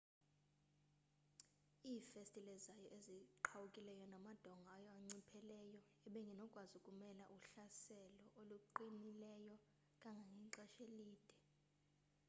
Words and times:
iifestile 1.91 2.53
zayo 2.65 2.87
ezirhuwkileyo 2.97 4.05
namadonga 4.09 4.69
ayo 4.77 4.89
anciphileyo 4.97 5.79
ebengenokwazi 6.07 6.73
ukumela 6.79 7.23
uhlaselo 7.35 8.25
oluqinilileyo 8.39 9.55
kangangexesha 10.01 10.79
elide 10.87 11.33